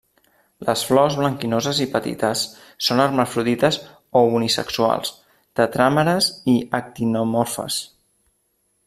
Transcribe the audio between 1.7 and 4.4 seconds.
i petites, són hermafrodites o